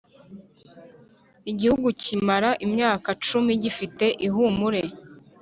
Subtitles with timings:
[1.51, 4.81] igihugu kimara imyaka cumi gifite ihumure